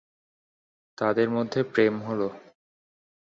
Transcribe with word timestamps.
তাদের 0.97 1.27
মধ্যে 1.29 1.59
প্রেম 1.63 1.93
হল। 2.01 2.21